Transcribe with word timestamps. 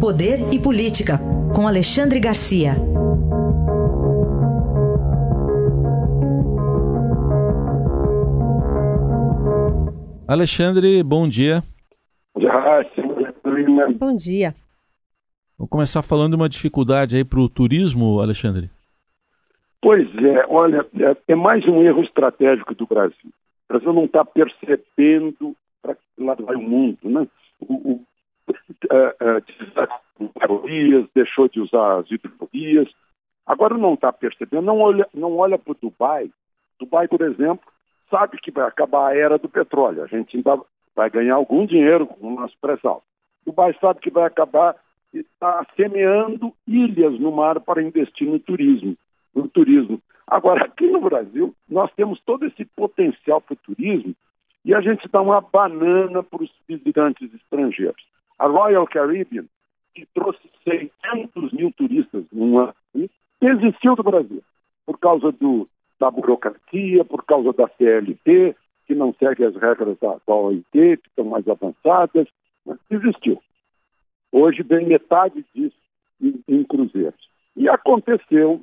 Poder 0.00 0.38
e 0.52 0.58
Política, 0.60 1.18
com 1.54 1.66
Alexandre 1.66 2.20
Garcia. 2.20 2.72
Alexandre, 10.28 11.02
bom 11.02 11.28
dia. 11.28 11.62
Bom 13.98 14.14
dia. 14.14 14.54
Vamos 15.58 15.70
começar 15.70 16.02
falando 16.02 16.30
de 16.30 16.36
uma 16.36 16.48
dificuldade 16.48 17.16
aí 17.16 17.24
para 17.24 17.40
o 17.40 17.48
turismo, 17.48 18.20
Alexandre. 18.20 18.70
Pois 19.80 20.06
é, 20.16 20.44
olha, 20.48 20.86
é, 20.94 21.16
é, 21.32 21.34
mais 21.34 21.66
um 21.66 21.82
erro 21.82 22.02
estratégico 22.02 22.74
do 22.74 22.86
Brasil. 22.86 23.16
O 23.24 23.72
Brasil 23.72 23.92
não 23.92 24.04
está 24.04 24.24
percebendo 24.24 25.56
para 25.82 25.94
que 25.94 26.24
lado 26.24 26.44
vai 26.44 26.56
o 26.56 26.62
mundo, 26.62 26.98
né? 27.04 27.26
O, 27.60 27.74
o, 27.74 28.00
uh, 28.48 29.42
deixou 31.14 31.48
de 31.48 31.60
usar 31.60 31.98
as 31.98 32.10
hidrovias, 32.10 32.88
agora 33.46 33.76
não 33.76 33.94
está 33.94 34.12
percebendo, 34.12 34.62
não 34.62 34.80
olha, 34.80 35.06
não 35.14 35.36
olha 35.36 35.58
para 35.58 35.74
Dubai. 35.80 36.30
Dubai, 36.78 37.08
por 37.08 37.20
exemplo, 37.22 37.66
sabe 38.10 38.38
que 38.38 38.50
vai 38.50 38.66
acabar 38.66 39.08
a 39.08 39.16
era 39.16 39.38
do 39.38 39.48
petróleo, 39.48 40.02
a 40.02 40.06
gente 40.06 40.36
ainda 40.36 40.60
vai 40.94 41.10
ganhar 41.10 41.34
algum 41.34 41.66
dinheiro 41.66 42.06
com 42.06 42.26
o 42.26 42.40
nosso 42.40 42.56
pré-sal. 42.60 43.02
Dubai 43.46 43.74
sabe 43.80 44.00
que 44.00 44.10
vai 44.10 44.24
acabar 44.24 44.76
e 45.12 45.20
está 45.20 45.64
semeando 45.76 46.52
ilhas 46.66 47.18
no 47.18 47.32
mar 47.32 47.60
para 47.60 47.82
investir 47.82 48.28
no 48.28 48.38
turismo. 48.38 48.96
No 49.34 49.48
turismo. 49.48 50.00
Agora, 50.26 50.64
aqui 50.64 50.86
no 50.86 51.00
Brasil, 51.00 51.54
nós 51.68 51.90
temos 51.94 52.20
todo 52.20 52.44
esse 52.44 52.64
potencial 52.64 53.40
para 53.40 53.54
o 53.54 53.56
turismo 53.56 54.14
e 54.64 54.74
a 54.74 54.80
gente 54.80 55.08
dá 55.08 55.22
uma 55.22 55.40
banana 55.40 56.22
para 56.22 56.42
os 56.42 56.50
visitantes 56.68 57.32
estrangeiros. 57.32 58.04
A 58.38 58.46
Royal 58.46 58.86
Caribbean, 58.86 59.44
que 59.94 60.06
trouxe 60.14 60.40
600 60.64 61.52
mil 61.52 61.72
turistas 61.72 62.24
num 62.32 62.58
ano, 62.58 62.74
desistiu 63.40 63.96
do 63.96 64.02
Brasil 64.02 64.42
por 64.86 64.98
causa 64.98 65.32
do, 65.32 65.68
da 65.98 66.10
burocracia, 66.10 67.04
por 67.04 67.24
causa 67.24 67.52
da 67.52 67.68
CLT, 67.68 68.56
que 68.86 68.94
não 68.94 69.14
segue 69.14 69.44
as 69.44 69.54
regras 69.54 69.98
da, 69.98 70.16
da 70.26 70.34
OIT, 70.34 70.64
que 70.72 71.08
estão 71.08 71.26
mais 71.26 71.46
avançadas, 71.46 72.26
né? 72.64 72.78
desistiu. 72.88 73.42
Hoje 74.32 74.62
vem 74.62 74.86
metade 74.86 75.44
disso 75.54 75.76
em, 76.20 76.42
em 76.48 76.64
cruzeiros. 76.64 77.28
E 77.56 77.68
aconteceu 77.68 78.62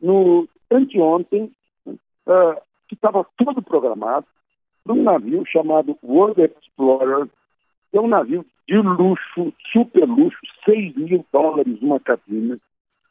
no 0.00 0.48
anteontem, 0.70 1.52
uh, 1.86 2.60
que 2.88 2.94
estava 2.94 3.26
tudo 3.36 3.60
programado, 3.60 4.26
num 4.84 5.02
navio 5.02 5.44
chamado 5.46 5.98
World 6.02 6.40
Explorer, 6.42 7.28
é 7.96 8.00
um 8.00 8.08
navio 8.08 8.44
de 8.68 8.76
luxo, 8.76 9.52
super 9.72 10.06
luxo, 10.06 10.38
6 10.64 10.96
mil 10.96 11.24
dólares 11.32 11.80
uma 11.80 12.00
cabine, 12.00 12.58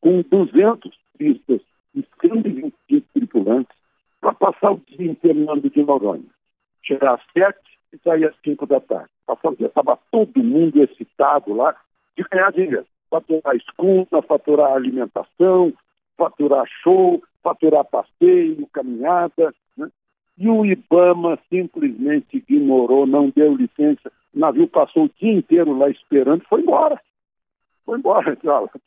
com 0.00 0.22
200 0.22 0.90
turistas 1.16 1.60
e 1.94 2.04
125 2.20 3.06
tripulantes, 3.14 3.76
para 4.20 4.34
passar 4.34 4.72
o 4.72 4.80
dia 4.86 5.10
inteiro 5.10 5.60
de 5.60 5.82
Noronha. 5.82 6.24
Chegar 6.82 7.14
às 7.14 7.22
7 7.32 7.58
e 7.92 7.98
sair 7.98 8.26
às 8.26 8.36
5 8.44 8.66
da 8.66 8.80
tarde. 8.80 9.10
Passar 9.26 9.50
o 9.50 9.56
dia, 9.56 9.68
estava 9.68 9.98
todo 10.10 10.42
mundo 10.42 10.82
excitado 10.82 11.54
lá 11.54 11.74
de 12.16 12.24
ganhar 12.24 12.52
dinheiro. 12.52 12.86
Faturar 13.08 13.56
escuta, 13.56 14.20
faturar 14.22 14.72
alimentação, 14.72 15.72
faturar 16.16 16.66
show, 16.82 17.22
faturar 17.42 17.84
passeio, 17.84 18.66
caminhada. 18.72 19.54
Né? 19.76 19.88
E 20.36 20.48
o 20.48 20.66
Ibama 20.66 21.38
simplesmente 21.48 22.36
ignorou, 22.36 23.06
não 23.06 23.30
deu 23.30 23.54
licença. 23.54 24.12
O 24.38 24.40
navio 24.40 24.68
passou 24.68 25.06
o 25.06 25.10
dia 25.20 25.32
inteiro 25.32 25.76
lá 25.76 25.90
esperando 25.90 26.42
e 26.42 26.46
foi 26.46 26.60
embora. 26.60 27.00
Foi 27.84 27.98
embora. 27.98 28.38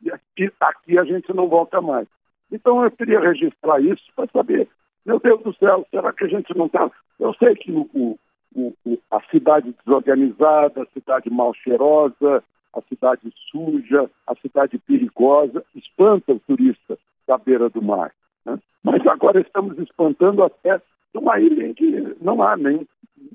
E 0.00 0.12
aqui, 0.12 0.48
aqui 0.60 0.96
a 0.96 1.02
gente 1.02 1.34
não 1.34 1.48
volta 1.48 1.80
mais. 1.80 2.06
Então 2.52 2.84
eu 2.84 2.90
queria 2.92 3.18
registrar 3.18 3.80
isso 3.80 4.04
para 4.14 4.28
saber, 4.28 4.68
meu 5.04 5.18
Deus 5.18 5.42
do 5.42 5.52
céu, 5.56 5.84
será 5.90 6.12
que 6.12 6.22
a 6.22 6.28
gente 6.28 6.56
não 6.56 6.66
está. 6.66 6.88
Eu 7.18 7.34
sei 7.34 7.56
que 7.56 7.72
o, 7.72 8.16
o, 8.54 8.98
a 9.10 9.20
cidade 9.22 9.74
desorganizada, 9.84 10.82
a 10.82 10.86
cidade 10.94 11.28
mal 11.28 11.52
cheirosa, 11.52 12.44
a 12.72 12.80
cidade 12.82 13.28
suja, 13.50 14.08
a 14.24 14.36
cidade 14.36 14.78
perigosa, 14.78 15.64
espanta 15.74 16.32
o 16.32 16.38
turista 16.38 16.96
da 17.26 17.36
beira 17.36 17.68
do 17.68 17.82
mar. 17.82 18.14
Né? 18.46 18.56
Mas 18.84 19.04
agora 19.04 19.40
estamos 19.40 19.76
espantando 19.80 20.44
até 20.44 20.80
uma 21.12 21.40
ilha 21.40 21.66
em 21.66 21.74
que 21.74 22.16
não 22.20 22.40
há 22.40 22.56
nem, 22.56 22.86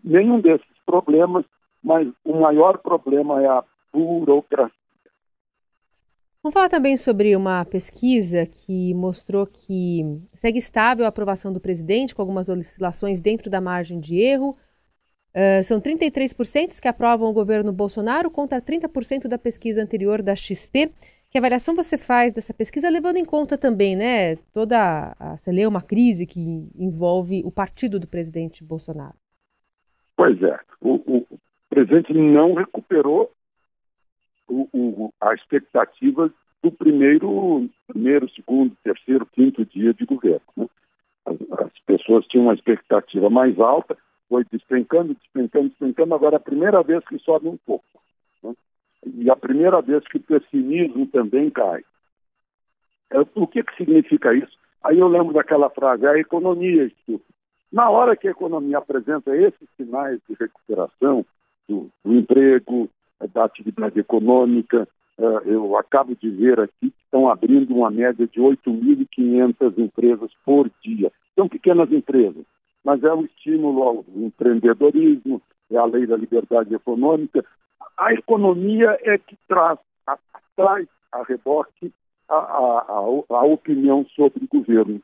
nenhum 0.01 0.39
desses 0.39 0.72
problemas, 0.85 1.45
mas 1.83 2.07
o 2.23 2.39
maior 2.39 2.77
problema 2.77 3.41
é 3.41 3.47
a 3.47 3.63
burocracia. 3.91 4.71
Vamos 6.43 6.53
falar 6.53 6.67
também 6.67 6.97
sobre 6.97 7.33
uma 7.37 7.63
pesquisa 7.63 8.45
que 8.45 8.93
mostrou 8.93 9.47
que 9.47 10.03
segue 10.33 10.57
estável 10.57 11.05
a 11.05 11.07
aprovação 11.07 11.53
do 11.53 11.59
presidente, 11.59 12.13
com 12.13 12.21
algumas 12.21 12.49
oscilações 12.49 13.21
dentro 13.21 13.49
da 13.49 13.61
margem 13.61 13.97
de 13.97 14.17
erro. 14.17 14.49
Uh, 15.33 15.63
são 15.63 15.79
33% 15.79 16.81
que 16.81 16.87
aprovam 16.87 17.29
o 17.29 17.33
governo 17.33 17.71
Bolsonaro 17.71 18.29
contra 18.29 18.61
30% 18.61 19.29
da 19.29 19.37
pesquisa 19.37 19.81
anterior 19.81 20.21
da 20.21 20.35
XP. 20.35 20.91
Que 21.31 21.37
avaliação 21.37 21.73
você 21.73 21.97
faz 21.97 22.33
dessa 22.33 22.53
pesquisa, 22.53 22.89
levando 22.89 23.17
em 23.17 23.25
conta 23.25 23.57
também, 23.57 23.95
né, 23.95 24.35
toda 24.53 25.15
a, 25.17 25.37
você 25.37 25.51
lê 25.51 25.65
uma 25.65 25.81
crise 25.81 26.27
que 26.27 26.69
envolve 26.75 27.41
o 27.45 27.51
partido 27.51 27.99
do 27.99 28.07
presidente 28.07 28.63
Bolsonaro? 28.63 29.15
Pois 30.15 30.39
é, 30.43 30.59
o, 30.83 30.95
o 31.33 31.39
presidente 31.69 32.13
não 32.13 32.53
recuperou 32.53 33.31
o, 34.47 34.67
o, 34.73 35.13
a 35.21 35.33
expectativa 35.33 36.31
do 36.61 36.71
primeiro, 36.71 37.69
primeiro, 37.87 38.29
segundo, 38.29 38.75
terceiro, 38.83 39.25
quinto 39.25 39.65
dia 39.65 39.93
de 39.93 40.05
governo. 40.05 40.41
Né? 40.55 40.67
As, 41.25 41.35
as, 41.59 41.79
pessoas 41.85 42.25
tinham 42.27 42.45
uma 42.45 42.53
expectativa 42.53 43.29
mais 43.29 43.57
alta, 43.59 43.97
foi 44.29 44.45
despencando, 44.51 45.13
despencando, 45.15 45.69
despencando, 45.69 46.13
agora 46.13 46.35
é 46.35 46.37
a 46.37 46.41
primeira 46.41 46.83
vez 46.83 47.03
que 47.05 47.17
sobe 47.19 47.47
um 47.47 47.57
pouco. 47.57 47.85
Né? 48.43 48.53
E 49.05 49.29
a 49.29 49.35
primeira 49.35 49.81
vez 49.81 50.05
que 50.07 50.17
o 50.17 50.23
pessimismo 50.23 51.07
também 51.07 51.49
cai. 51.49 51.83
É, 53.11 53.19
o 53.35 53.47
que, 53.47 53.63
que 53.63 53.75
significa 53.77 54.33
isso? 54.33 54.57
Aí 54.83 54.99
eu 54.99 55.07
lembro 55.07 55.33
daquela 55.33 55.69
frase, 55.69 56.05
a 56.05 56.17
economia 56.17 56.85
estuda. 56.85 57.23
Na 57.73 57.89
hora 57.89 58.15
que 58.15 58.27
a 58.27 58.31
economia 58.31 58.77
apresenta 58.77 59.35
esses 59.35 59.67
sinais 59.75 60.19
de 60.29 60.35
recuperação 60.39 61.25
do, 61.67 61.89
do 62.05 62.13
emprego, 62.13 62.87
da 63.33 63.45
atividade 63.45 63.99
econômica, 63.99 64.87
uh, 65.17 65.39
eu 65.43 65.75
acabo 65.75 66.15
de 66.15 66.29
ver 66.29 66.59
aqui 66.59 66.91
que 66.91 67.03
estão 67.03 67.27
abrindo 67.27 67.75
uma 67.75 67.89
média 67.89 68.27
de 68.27 68.39
8.500 68.39 69.75
empresas 69.79 70.29
por 70.45 70.69
dia. 70.83 71.11
São 71.33 71.49
pequenas 71.49 71.91
empresas, 71.91 72.45
mas 72.85 73.03
é 73.03 73.11
um 73.11 73.25
estímulo 73.25 73.81
ao 73.81 74.05
empreendedorismo, 74.17 75.41
é 75.71 75.77
a 75.77 75.85
lei 75.85 76.05
da 76.05 76.15
liberdade 76.15 76.75
econômica. 76.75 77.43
A 77.97 78.13
economia 78.13 78.99
é 79.01 79.17
que 79.17 79.35
traz, 79.47 79.79
traz 80.55 80.87
a 81.11 81.23
reboque 81.23 81.91
a, 82.29 82.35
a, 82.35 82.85
a, 82.87 83.35
a 83.35 83.45
opinião 83.45 84.05
sobre 84.15 84.45
o 84.45 84.59
governo. 84.59 85.01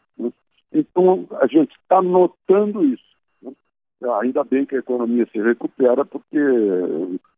Então, 0.72 1.28
a 1.42 1.48
gente 1.48 1.72
está 1.72 2.02
notando 2.02 2.84
isso. 2.84 3.04
Né? 3.42 3.52
Ainda 4.22 4.44
bem 4.44 4.66
que 4.66 4.76
a 4.76 4.80
economia 4.80 5.28
se 5.32 5.42
recupera, 5.42 6.06
porque 6.06 6.40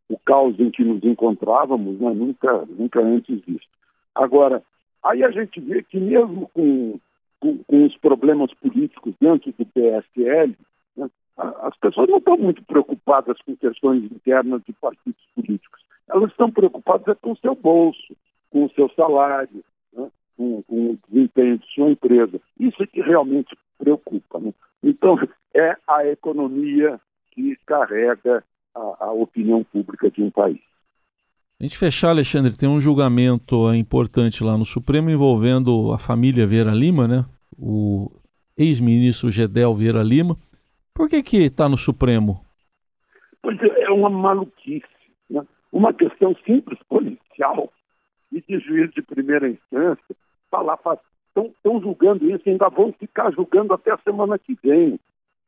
o 0.08 0.18
caos 0.24 0.58
em 0.60 0.70
que 0.70 0.84
nos 0.84 1.02
encontrávamos 1.02 1.98
né, 1.98 2.12
nunca, 2.12 2.66
nunca 2.66 3.00
antes 3.00 3.40
visto. 3.46 3.68
Agora, 4.14 4.62
aí 5.02 5.24
a 5.24 5.30
gente 5.30 5.60
vê 5.60 5.82
que 5.82 5.98
mesmo 5.98 6.48
com, 6.52 6.98
com, 7.40 7.58
com 7.64 7.86
os 7.86 7.96
problemas 7.96 8.52
políticos 8.54 9.14
dentro 9.18 9.52
do 9.52 9.66
PSL, 9.66 10.56
né, 10.96 11.10
as 11.36 11.76
pessoas 11.78 12.08
não 12.10 12.18
estão 12.18 12.36
muito 12.36 12.62
preocupadas 12.64 13.40
com 13.42 13.56
questões 13.56 14.04
internas 14.04 14.62
de 14.64 14.72
partidos 14.74 15.24
políticos. 15.34 15.82
Elas 16.08 16.30
estão 16.30 16.50
preocupadas 16.50 17.08
é 17.08 17.14
com 17.14 17.32
o 17.32 17.36
seu 17.38 17.54
bolso, 17.54 18.14
com 18.50 18.66
o 18.66 18.70
seu 18.72 18.90
salário, 18.90 19.64
com, 20.42 20.62
com, 20.62 20.90
o 20.90 20.98
desempenho 21.08 21.58
de 21.58 21.66
sua 21.72 21.90
empresa. 21.90 22.40
Isso 22.58 22.82
é 22.82 22.86
que 22.86 23.00
realmente 23.00 23.56
preocupa. 23.78 24.40
Né? 24.40 24.52
Então, 24.82 25.16
é 25.54 25.76
a 25.86 26.06
economia 26.06 27.00
que 27.30 27.56
carrega 27.64 28.42
a, 28.74 28.96
a 29.06 29.12
opinião 29.12 29.62
pública 29.62 30.10
de 30.10 30.22
um 30.22 30.30
país. 30.30 30.60
A 31.60 31.62
gente 31.62 31.78
fechar, 31.78 32.08
Alexandre, 32.08 32.56
tem 32.56 32.68
um 32.68 32.80
julgamento 32.80 33.72
importante 33.72 34.42
lá 34.42 34.58
no 34.58 34.66
Supremo 34.66 35.10
envolvendo 35.10 35.92
a 35.92 35.98
família 35.98 36.46
Vieira 36.46 36.72
Lima, 36.72 37.06
né? 37.06 37.24
O 37.56 38.10
ex-ministro 38.56 39.30
Gedel 39.30 39.74
Vieira 39.76 40.02
Lima. 40.02 40.36
Por 40.92 41.08
que 41.08 41.22
que 41.22 41.36
está 41.44 41.68
no 41.68 41.78
Supremo? 41.78 42.44
Pois 43.40 43.60
é, 43.62 43.82
é 43.82 43.90
uma 43.90 44.10
maluquice, 44.10 44.86
né? 45.30 45.46
Uma 45.70 45.94
questão 45.94 46.34
simples 46.44 46.78
policial 46.88 47.72
e 48.32 48.40
de 48.40 48.58
juiz 48.58 48.90
de 48.92 49.02
primeira 49.02 49.48
instância 49.48 50.16
falar, 50.52 50.78
estão 51.34 51.80
julgando 51.80 52.30
isso 52.30 52.46
ainda 52.46 52.68
vão 52.68 52.92
ficar 52.92 53.32
julgando 53.32 53.72
até 53.72 53.90
a 53.90 53.98
semana 53.98 54.38
que 54.38 54.54
vem. 54.62 55.00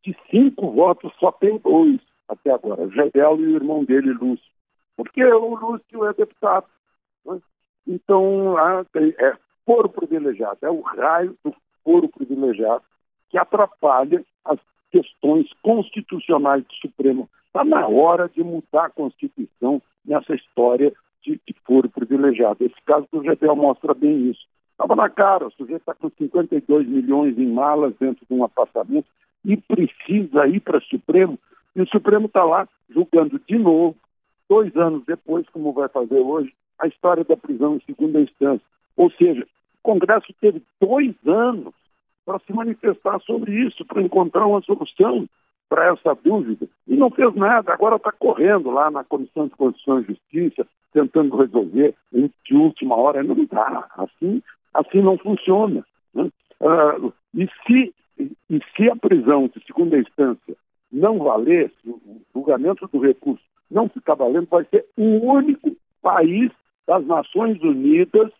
De 0.03 0.17
cinco 0.31 0.71
votos, 0.71 1.13
só 1.19 1.31
tem 1.31 1.59
dois 1.59 2.01
até 2.29 2.51
agora, 2.51 2.89
Gedel 2.91 3.39
e 3.41 3.47
o 3.47 3.57
irmão 3.57 3.85
dele, 3.85 4.13
Lúcio. 4.13 4.45
porque 4.97 5.23
o 5.23 5.55
Lúcio 5.55 6.05
é 6.07 6.13
deputado. 6.15 6.67
Né? 7.25 7.39
Então, 7.87 8.57
é 8.59 9.37
foro 9.67 9.89
privilegiado, 9.89 10.59
é 10.63 10.71
o 10.71 10.81
raio 10.81 11.37
do 11.45 11.55
foro 11.83 12.09
privilegiado 12.09 12.83
que 13.31 13.39
atrapalha 13.39 14.25
as 14.45 14.59
questões 14.91 15.51
constitucionais 15.63 16.65
do 16.65 16.75
Supremo. 16.75 17.29
Está 17.47 17.65
na 17.65 17.87
hora 17.87 18.29
de 18.29 18.43
mudar 18.43 18.87
a 18.87 18.91
Constituição 18.91 19.83
nessa 20.05 20.35
história 20.35 20.93
de, 21.23 21.41
de 21.47 21.55
foro 21.67 21.89
privilegiado. 21.89 22.65
Esse 22.65 22.81
caso 22.85 23.07
do 23.11 23.23
GPL 23.23 23.57
mostra 23.57 23.95
bem 23.95 24.31
isso. 24.31 24.47
Estava 24.75 24.97
na 24.97 25.09
cara, 25.09 25.47
o 25.47 25.53
sujeito 25.53 25.81
está 25.81 25.95
com 25.95 26.11
52 26.11 26.89
milhões 26.89 27.39
em 27.39 27.47
malas 27.47 27.95
dentro 27.99 28.27
de 28.29 28.35
um 28.35 28.43
apartamento 28.43 29.07
e 29.45 29.57
precisa 29.57 30.49
ir 30.49 30.61
para 30.61 30.79
o 30.79 30.83
Supremo, 30.83 31.39
e 31.77 31.83
o 31.83 31.89
Supremo 31.89 32.27
está 32.27 32.45
lá 32.45 32.69
julgando 32.91 33.41
de 33.47 33.59
novo, 33.59 33.97
dois 34.49 34.75
anos 34.77 35.05
depois, 35.07 35.49
como 35.51 35.73
vai 35.73 35.89
fazer 35.89 36.19
hoje, 36.19 36.53
a 36.79 36.87
história 36.87 37.25
da 37.25 37.37
prisão 37.37 37.77
em 37.77 37.81
segunda 37.81 38.21
instância. 38.21 38.65
Ou 38.97 39.11
seja, 39.13 39.43
o 39.43 39.83
Congresso 39.83 40.33
teve 40.41 40.63
dois 40.81 41.15
anos 41.27 41.75
para 42.25 42.39
se 42.41 42.53
manifestar 42.53 43.21
sobre 43.21 43.53
isso, 43.67 43.85
para 43.85 44.03
encontrar 44.03 44.47
uma 44.47 44.63
solução 44.63 45.29
para 45.69 45.93
essa 45.93 46.15
dúvida, 46.15 46.69
e 46.87 46.97
não 46.97 47.11
fez 47.11 47.35
nada. 47.35 47.73
Agora 47.73 47.97
está 47.97 48.13
correndo 48.13 48.71
lá 48.71 48.91
na 48.91 49.03
Comissão 49.03 49.47
de 49.47 49.57
Constituição 49.57 50.01
e 50.01 50.05
Justiça, 50.05 50.67
tentando 50.93 51.37
resolver 51.37 51.95
de 52.13 52.55
última 52.55 52.97
hora. 52.97 53.23
Não 53.23 53.45
dá. 53.47 53.89
Assim, 53.97 54.43
assim 54.75 55.01
não 55.01 55.17
funciona. 55.17 55.85
Né? 56.13 56.31
Uh, 56.61 57.13
e, 57.35 57.49
se, 57.67 57.95
e 58.19 58.61
se 58.77 58.91
a 58.91 58.97
prisão 58.97 59.49
de 59.49 59.65
segunda 59.65 59.99
instância 59.99 60.57
não 60.93 61.19
valer, 61.19 61.73
se 61.81 61.89
o 61.89 62.21
julgamento 62.35 62.89
do 62.93 63.01
recurso 63.01 63.43
não 63.71 63.89
ficar 63.89 64.15
valendo, 64.15 64.47
vai 64.51 64.65
ser 64.67 64.85
o 64.97 65.33
único 65.33 65.77
país 66.03 66.51
das 66.87 67.05
Nações 67.07 67.61
Unidas 67.63 68.31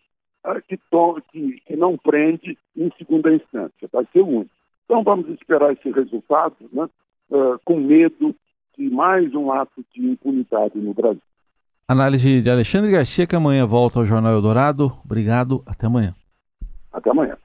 uh, 0.45 0.61
que, 0.67 0.77
to, 0.89 1.21
que, 1.31 1.59
que 1.65 1.75
não 1.75 1.97
prende 1.97 2.57
em 2.75 2.91
segunda 2.97 3.33
instância. 3.33 3.89
Vai 3.91 4.05
ser 4.13 4.21
o 4.21 4.27
único. 4.27 4.51
Então 4.85 5.03
vamos 5.03 5.27
esperar 5.29 5.73
esse 5.73 5.89
resultado, 5.91 6.55
né? 6.71 6.87
Uh, 7.29 7.59
com 7.65 7.79
medo 7.79 8.35
de 8.77 8.87
mais 8.89 9.33
um 9.33 9.51
ato 9.51 9.83
de 9.93 10.05
impunidade 10.05 10.77
no 10.77 10.93
Brasil. 10.93 11.21
Análise 11.87 12.41
de 12.41 12.49
Alexandre 12.49 12.91
Garcia, 12.91 13.25
que 13.25 13.35
amanhã 13.35 13.65
volta 13.65 13.99
ao 13.99 14.05
Jornal 14.05 14.33
Eldorado. 14.33 14.91
Obrigado, 15.03 15.63
até 15.65 15.87
amanhã. 15.87 16.13
Até 16.95 17.09
amanhã. 17.09 17.37